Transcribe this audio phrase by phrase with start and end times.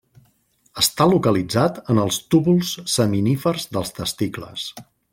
[0.83, 4.69] Està localitzat en els túbuls seminífers dels testicles.